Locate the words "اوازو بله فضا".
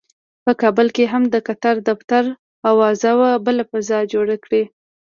2.69-3.99